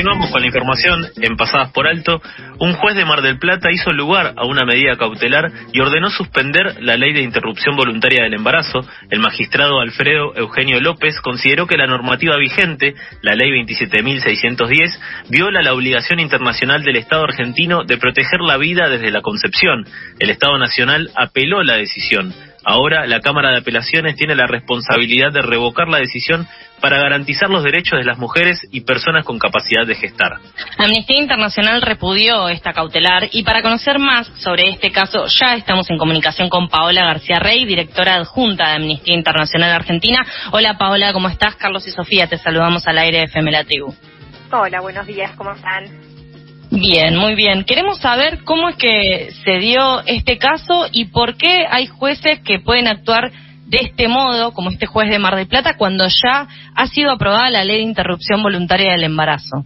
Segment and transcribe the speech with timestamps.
[0.00, 2.22] Continuamos con la información en Pasadas por Alto.
[2.58, 6.76] Un juez de Mar del Plata hizo lugar a una medida cautelar y ordenó suspender
[6.80, 8.80] la ley de interrupción voluntaria del embarazo.
[9.10, 15.74] El magistrado Alfredo Eugenio López consideró que la normativa vigente, la ley 27.610, viola la
[15.74, 19.84] obligación internacional del Estado argentino de proteger la vida desde la concepción.
[20.18, 22.32] El Estado Nacional apeló la decisión.
[22.64, 26.46] Ahora la Cámara de Apelaciones tiene la responsabilidad de revocar la decisión
[26.80, 30.38] para garantizar los derechos de las mujeres y personas con capacidad de gestar.
[30.78, 35.98] Amnistía Internacional repudió esta cautelar y para conocer más sobre este caso ya estamos en
[35.98, 40.24] comunicación con Paola García Rey, directora adjunta de Amnistía Internacional Argentina.
[40.52, 41.56] Hola Paola, ¿cómo estás?
[41.56, 43.94] Carlos y Sofía, te saludamos al aire de FM La Tribu.
[44.52, 46.09] Hola, buenos días, ¿cómo están?
[46.70, 47.64] Bien, muy bien.
[47.64, 52.60] Queremos saber cómo es que se dio este caso y por qué hay jueces que
[52.60, 53.32] pueden actuar
[53.66, 57.50] de este modo, como este juez de Mar del Plata, cuando ya ha sido aprobada
[57.50, 59.64] la ley de interrupción voluntaria del embarazo.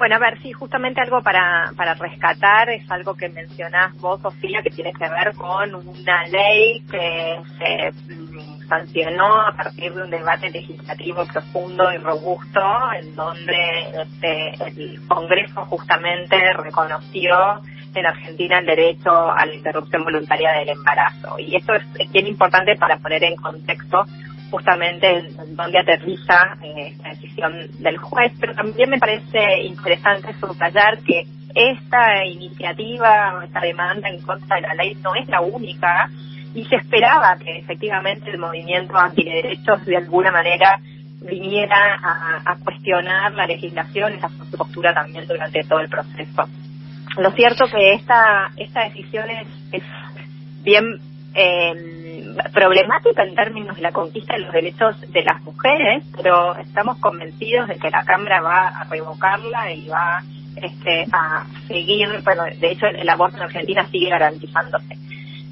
[0.00, 4.62] Bueno, a ver, sí, justamente algo para, para rescatar es algo que mencionás vos, Sofía,
[4.62, 10.08] que tiene que ver con una ley que se mm, sancionó a partir de un
[10.08, 12.62] debate legislativo profundo y robusto,
[12.98, 17.60] en donde este, el Congreso justamente reconoció
[17.94, 21.38] en Argentina el derecho a la interrupción voluntaria del embarazo.
[21.38, 24.06] Y esto es, bien importante para poner en contexto
[24.50, 30.98] justamente en donde aterriza eh, esta decisión del juez, pero también me parece interesante subrayar
[30.98, 36.08] que esta iniciativa, esta demanda en contra de la ley no es la única
[36.54, 40.80] y se esperaba que efectivamente el movimiento antiderechos de alguna manera
[41.20, 41.98] viniera
[42.44, 46.48] a, cuestionar la legislación, esa postura también durante todo el proceso.
[47.18, 49.82] Lo cierto que esta, esta decisión es,
[50.62, 50.84] bien
[51.34, 51.99] eh,
[52.52, 57.68] problemática en términos de la conquista de los derechos de las mujeres, pero estamos convencidos
[57.68, 60.22] de que la Cámara va a revocarla y va
[60.56, 64.96] este, a seguir, bueno, de hecho el, aborto en Argentina sigue garantizándose.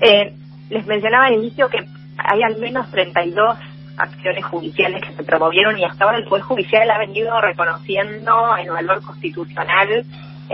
[0.00, 0.34] Eh,
[0.70, 1.78] les mencionaba al inicio que
[2.16, 3.58] hay al menos 32
[3.96, 8.70] acciones judiciales que se promovieron y hasta ahora el Poder Judicial ha venido reconociendo el
[8.70, 10.04] valor constitucional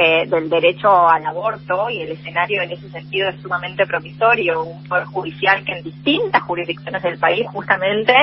[0.01, 4.63] eh, del derecho al aborto y el escenario en ese sentido es sumamente promisorio.
[4.63, 8.15] Un Poder Judicial que en distintas jurisdicciones del país justamente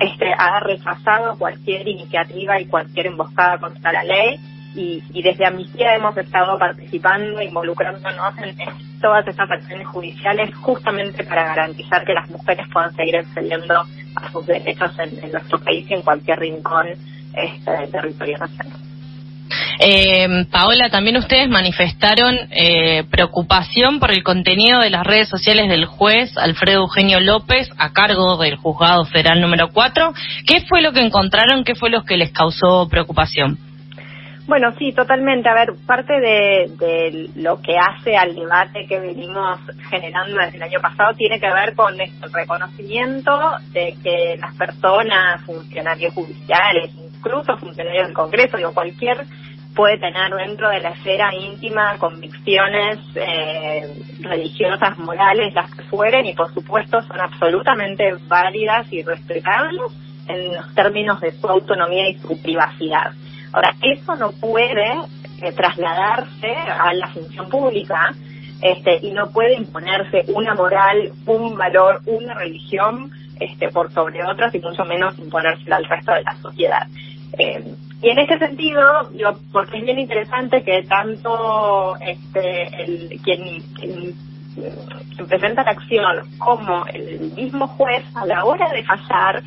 [0.00, 4.40] este, ha rechazado cualquier iniciativa y cualquier emboscada contra la ley
[4.74, 8.56] y, y desde Amnistía hemos estado participando, involucrándonos en,
[9.00, 13.84] todas estas acciones judiciales justamente para garantizar que las mujeres puedan seguir accediendo
[14.16, 16.88] a sus derechos en, nuestro país y en cualquier rincón
[17.32, 18.91] este, del territorio nacional.
[19.78, 25.86] Eh, Paola, también ustedes manifestaron eh, preocupación por el contenido de las redes sociales del
[25.86, 30.12] juez Alfredo Eugenio López a cargo del juzgado federal número 4.
[30.46, 31.64] ¿Qué fue lo que encontraron?
[31.64, 33.58] ¿Qué fue lo que les causó preocupación?
[34.46, 35.48] Bueno, sí, totalmente.
[35.48, 40.80] A ver, parte de, lo que hace al debate que venimos generando desde el año
[40.80, 43.32] pasado tiene que ver con el reconocimiento
[43.72, 49.24] de que las personas, funcionarios judiciales, incluso funcionarios del Congreso, digo, cualquier
[49.74, 56.34] puede tener dentro de la esfera íntima convicciones eh, religiosas, morales, las que fueren, y
[56.34, 59.92] por supuesto son absolutamente válidas y respetables
[60.28, 63.12] en los términos de su autonomía y su privacidad.
[63.52, 64.92] Ahora, eso no puede
[65.42, 68.14] eh, trasladarse a la función pública
[68.62, 74.54] este, y no puede imponerse una moral, un valor, una religión este, por sobre otras
[74.54, 76.86] y mucho menos imponérsela al resto de la sociedad.
[77.38, 77.64] Eh,
[78.02, 78.82] y en este sentido,
[79.52, 84.14] porque es bien interesante que tanto este, el, quien, quien,
[85.14, 89.42] quien presenta la acción como el mismo juez a la hora de fallar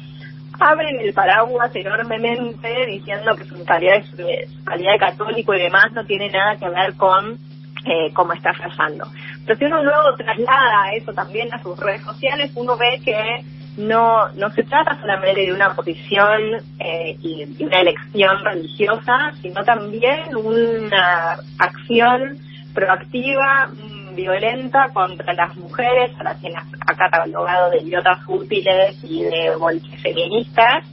[0.57, 6.05] abren el paraguas enormemente diciendo que su calidad, de, calidad de católico y demás no
[6.05, 7.37] tiene nada que ver con
[7.85, 9.05] eh, cómo está fallando.
[9.45, 13.43] Pero si uno luego traslada eso también a sus redes sociales, uno ve que
[13.77, 16.41] no, no se trata solamente de una posición
[16.79, 22.37] eh, y, y una elección religiosa, sino también una acción
[22.73, 23.69] proactiva,
[24.15, 29.51] violenta contra las mujeres, a las que ha catalogado de idiotas útiles y de
[30.01, 30.85] feministas.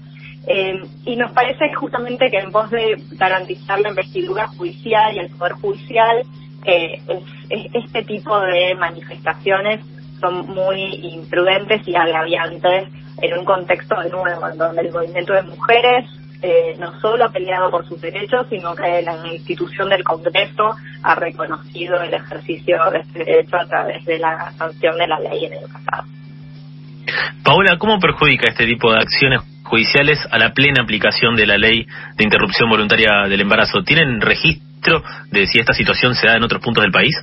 [0.47, 5.31] Eh, y nos parece justamente que en pos de garantizar la investidura judicial y el
[5.31, 6.23] poder judicial,
[6.65, 7.01] eh,
[7.49, 9.85] este tipo de manifestaciones
[10.23, 10.81] son muy
[11.13, 12.89] imprudentes y agraviantes
[13.21, 16.07] en un contexto de nuevo en donde el movimiento de mujeres
[16.41, 21.15] eh, no solo ha peleado por sus derechos, sino que la institución del Congreso ha
[21.15, 25.53] reconocido el ejercicio de este derecho a través de la sanción de la ley en
[25.53, 26.09] el pasado.
[27.45, 29.43] Paula, ¿cómo perjudica este tipo de acciones
[29.73, 31.87] judiciales a la plena aplicación de la ley
[32.17, 33.83] de interrupción voluntaria del embarazo.
[33.83, 37.15] ¿Tienen registro de si esta situación se da en otros puntos del país?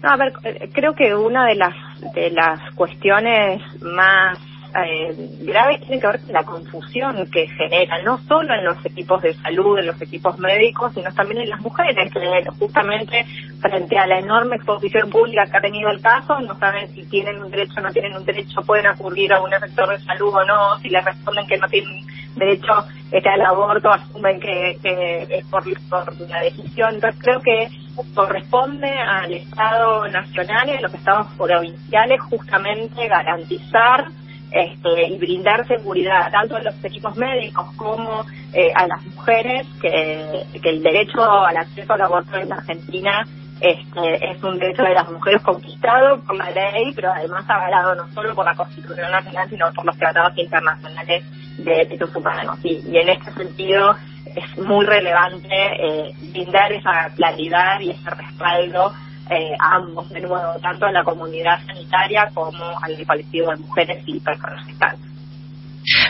[0.00, 0.32] No, a ver,
[0.72, 1.74] creo que una de las
[2.14, 4.38] de las cuestiones más
[4.74, 9.22] eh, graves tiene que ver con la confusión que genera, no solo en los equipos
[9.22, 13.24] de salud, en los equipos médicos, sino también en las mujeres, que justamente
[13.60, 17.42] frente a la enorme exposición pública que ha tenido el caso, no saben si tienen
[17.42, 20.44] un derecho o no tienen un derecho, pueden acudir a un sector de salud o
[20.44, 22.06] no, si les responden que no tienen
[22.36, 26.94] derecho este, al aborto, asumen que, es por, por la decisión.
[26.94, 27.68] Entonces creo que
[28.14, 34.06] corresponde al Estado Nacional y a los Estados provinciales justamente garantizar
[34.50, 38.24] este, y brindar seguridad tanto a los equipos médicos como
[38.54, 43.26] eh, a las mujeres que, el derecho al acceso al aborto en Argentina
[43.60, 48.08] este, es un derecho de las mujeres conquistado por la ley, pero además avalado no
[48.14, 51.24] solo por la Constitución Nacional, sino por los tratados internacionales
[51.58, 52.58] de derechos humanos.
[52.62, 53.96] Y, y en este sentido
[54.34, 58.92] es muy relevante eh, brindar esa claridad y ese respaldo
[59.30, 64.02] eh, a ambos, de nuevo, tanto a la comunidad sanitaria como al colectivo de mujeres
[64.06, 64.96] y personas.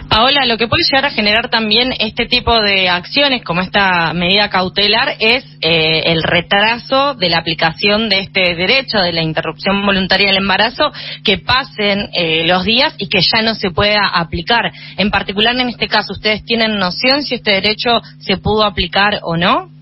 [0.09, 4.49] Paola, lo que puede llegar a generar también este tipo de acciones, como esta medida
[4.51, 10.29] cautelar, es eh, el retraso de la aplicación de este derecho de la interrupción voluntaria
[10.29, 10.91] del embarazo,
[11.25, 14.73] que pasen eh, los días y que ya no se pueda aplicar.
[14.97, 19.37] En particular, en este caso, ¿ustedes tienen noción si este derecho se pudo aplicar o
[19.37, 19.78] no?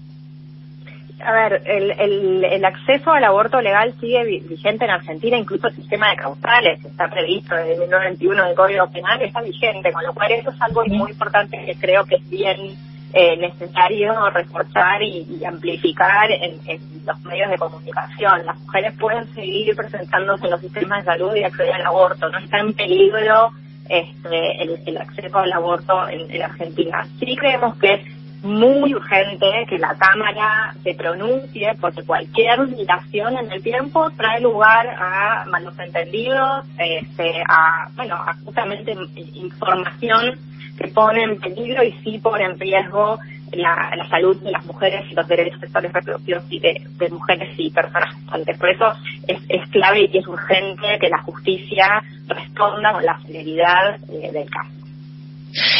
[1.26, 5.75] A ver, el, el, el, acceso al aborto legal sigue vigente en Argentina, incluso el
[5.75, 10.31] sistema de causales está previsto desde 1991 del Código Penal, está vigente, con lo cual
[10.31, 12.76] eso es algo muy importante que creo que es bien
[13.12, 16.61] eh, necesario reforzar y, amplificar en,
[17.05, 18.46] los medios de comunicación.
[18.46, 22.38] Las mujeres pueden seguir presentándose en los sistemas de salud y acceder al aborto, no
[22.38, 23.50] está en peligro
[23.88, 27.05] este, el, acceso al aborto en, en Argentina.
[27.19, 28.16] Sí creemos que
[28.47, 34.89] muy urgente que la Cámara se pronuncie porque cualquier dilación en el tiempo trae lugar
[34.89, 38.97] a malos entendidos, este, a, bueno, a justamente
[39.35, 40.39] información
[40.79, 43.19] que pone en peligro y sí pone en riesgo
[43.53, 48.15] la, salud de las mujeres y los derechos sexuales reproductivos y de, mujeres y personas
[48.15, 48.59] gestantes.
[48.59, 48.93] Por eso
[49.27, 54.49] es, es clave y es urgente que la justicia responda con la celeridad eh, del
[54.51, 54.75] caso.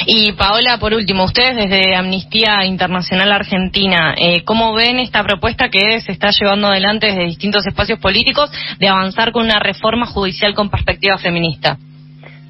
[0.07, 6.01] Y Paola, por último, ustedes desde Amnistía Internacional Argentina, eh, ¿cómo ven esta propuesta que
[6.01, 10.71] se está llevando adelante desde distintos espacios políticos de avanzar con una reforma judicial con
[10.71, 11.79] perspectiva feminista?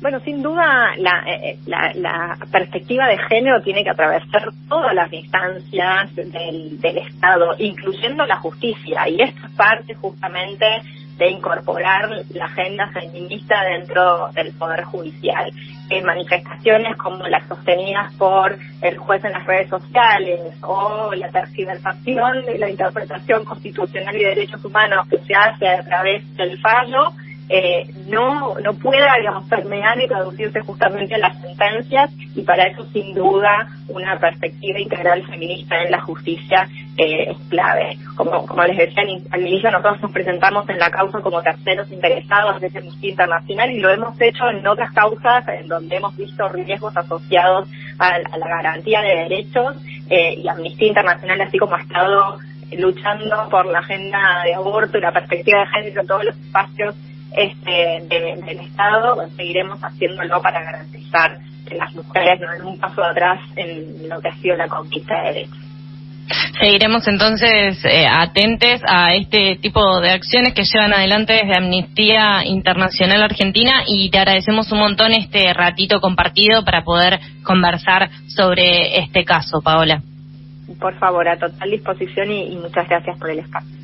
[0.00, 6.14] Bueno, sin duda la, eh, la, perspectiva de género tiene que atravesar todas las instancias
[6.14, 10.66] del, del Estado, incluyendo la justicia, y esta parte justamente
[11.16, 15.50] de incorporar la agenda feminista dentro del Poder Judicial.
[15.88, 22.44] En manifestaciones como las sostenidas por el juez en las redes sociales o la tergiversación
[22.44, 27.12] de la interpretación constitucional y de derechos humanos que se hace a través del fallo,
[27.48, 32.84] eh, no, no pueda, digamos, permear y traducirse justamente a las sentencias y para eso
[32.92, 37.98] sin duda una perspectiva integral feminista en la justicia eh, es clave.
[38.16, 42.60] Como, como les decía al inicio, nosotros nos presentamos en la causa como terceros interesados
[42.60, 46.96] desde Amnistía Internacional y lo hemos hecho en otras causas en donde hemos visto riesgos
[46.96, 49.76] asociados a, la garantía de derechos
[50.10, 52.38] eh, y Amnistía Internacional así como ha estado
[52.76, 56.94] luchando por la agenda de aborto y la perspectiva de género en todos los espacios
[57.32, 63.40] este, del Estado, seguiremos haciéndolo para garantizar que las mujeres no den un paso atrás
[63.56, 65.58] en lo que ha sido la conquista de derechos.
[66.58, 73.22] Seguiremos entonces eh, atentes a este tipo de acciones que llevan adelante desde Amnistía Internacional
[73.22, 79.60] Argentina y te agradecemos un montón este ratito compartido para poder conversar sobre este caso,
[79.62, 80.02] Paola.
[80.80, 83.75] Por favor, a total disposición y muchas gracias por el espacio.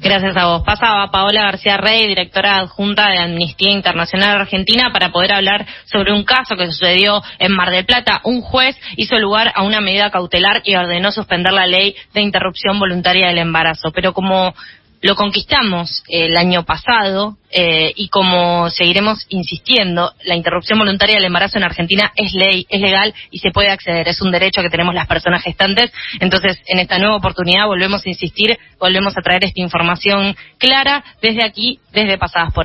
[0.00, 0.62] Gracias a vos.
[0.62, 6.22] Pasaba Paola García Rey, directora adjunta de Amnistía Internacional Argentina, para poder hablar sobre un
[6.24, 8.20] caso que sucedió en Mar del Plata.
[8.22, 12.78] Un juez hizo lugar a una medida cautelar y ordenó suspender la ley de interrupción
[12.78, 13.90] voluntaria del embarazo.
[13.90, 14.54] Pero como
[15.00, 21.56] lo conquistamos el año pasado eh, y como seguiremos insistiendo, la interrupción voluntaria del embarazo
[21.56, 24.94] en Argentina es ley, es legal y se puede acceder, es un derecho que tenemos
[24.94, 25.90] las personas gestantes.
[26.20, 31.44] Entonces, en esta nueva oportunidad volvemos a insistir, volvemos a traer esta información clara desde
[31.44, 32.56] aquí, desde Pasadas por